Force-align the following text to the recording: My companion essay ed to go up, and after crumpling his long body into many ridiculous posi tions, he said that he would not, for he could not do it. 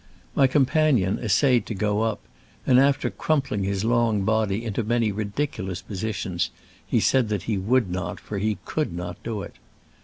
My 0.33 0.47
companion 0.47 1.19
essay 1.19 1.57
ed 1.57 1.67
to 1.67 1.75
go 1.75 2.01
up, 2.01 2.21
and 2.65 2.79
after 2.79 3.11
crumpling 3.11 3.63
his 3.63 3.85
long 3.85 4.23
body 4.23 4.65
into 4.65 4.83
many 4.83 5.11
ridiculous 5.11 5.83
posi 5.87 6.11
tions, 6.15 6.49
he 6.83 6.99
said 6.99 7.29
that 7.29 7.43
he 7.43 7.59
would 7.59 7.91
not, 7.91 8.19
for 8.19 8.39
he 8.39 8.57
could 8.65 8.93
not 8.95 9.21
do 9.21 9.43
it. 9.43 9.53